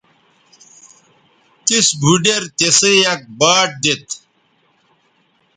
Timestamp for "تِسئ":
2.57-2.93